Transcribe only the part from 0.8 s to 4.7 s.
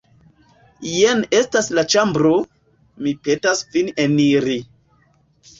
Jen estas la ĉambro; mi petas vin eniri.